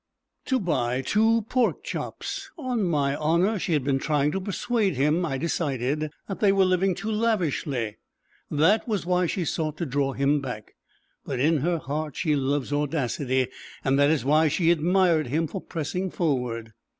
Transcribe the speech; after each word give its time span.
To 0.45 0.59
buy 0.59 1.01
two 1.03 1.43
pork 1.47 1.83
chops. 1.83 2.49
On 2.57 2.83
my 2.85 3.15
honour. 3.15 3.59
She 3.59 3.73
had 3.73 3.83
been 3.83 3.99
trying 3.99 4.31
to 4.31 4.41
persuade 4.41 4.95
him, 4.95 5.23
I 5.27 5.37
decided, 5.37 6.09
that 6.27 6.39
they 6.39 6.51
were 6.51 6.65
living 6.65 6.95
too 6.95 7.11
lavishly. 7.11 7.97
That 8.49 8.87
was 8.87 9.05
why 9.05 9.27
she 9.27 9.45
sought 9.45 9.77
to 9.77 9.85
draw 9.85 10.13
him 10.13 10.41
back. 10.41 10.73
But 11.23 11.39
in 11.39 11.57
her 11.57 11.77
heart 11.77 12.15
she 12.15 12.35
loves 12.35 12.73
audacity, 12.73 13.49
and 13.85 13.99
that 13.99 14.09
is 14.09 14.25
why 14.25 14.47
she 14.47 14.71
admired 14.71 15.27
him 15.27 15.45
for 15.45 15.61
pressing 15.61 16.09
forward. 16.09 16.73